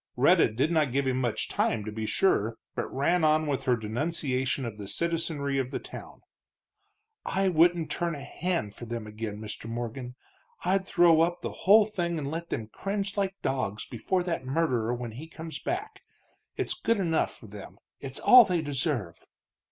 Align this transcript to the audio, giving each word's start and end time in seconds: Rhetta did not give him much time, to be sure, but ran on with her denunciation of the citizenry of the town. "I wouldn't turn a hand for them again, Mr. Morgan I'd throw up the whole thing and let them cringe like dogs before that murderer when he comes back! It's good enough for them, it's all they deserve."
Rhetta 0.17 0.51
did 0.51 0.71
not 0.71 0.91
give 0.91 1.05
him 1.05 1.21
much 1.21 1.47
time, 1.47 1.85
to 1.85 1.91
be 1.91 2.07
sure, 2.07 2.57
but 2.73 2.91
ran 2.91 3.23
on 3.23 3.45
with 3.45 3.65
her 3.65 3.75
denunciation 3.77 4.65
of 4.65 4.79
the 4.79 4.87
citizenry 4.87 5.59
of 5.59 5.69
the 5.69 5.77
town. 5.77 6.21
"I 7.23 7.49
wouldn't 7.49 7.91
turn 7.91 8.15
a 8.15 8.23
hand 8.23 8.73
for 8.73 8.85
them 8.85 9.05
again, 9.05 9.37
Mr. 9.37 9.69
Morgan 9.69 10.15
I'd 10.65 10.87
throw 10.87 11.21
up 11.21 11.41
the 11.41 11.51
whole 11.53 11.85
thing 11.85 12.17
and 12.17 12.31
let 12.31 12.49
them 12.49 12.65
cringe 12.65 13.15
like 13.15 13.35
dogs 13.43 13.85
before 13.85 14.23
that 14.23 14.43
murderer 14.43 14.91
when 14.91 15.11
he 15.11 15.27
comes 15.27 15.59
back! 15.59 16.01
It's 16.57 16.73
good 16.73 16.97
enough 16.99 17.37
for 17.37 17.45
them, 17.45 17.77
it's 17.99 18.17
all 18.17 18.43
they 18.43 18.63
deserve." 18.63 19.23